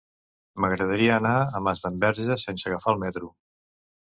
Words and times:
M'agradaria 0.63 1.11
anar 1.17 1.35
a 1.59 1.61
Masdenverge 1.67 2.39
sense 2.47 2.71
agafar 2.73 2.95
el 2.97 3.01
metro. 3.05 3.31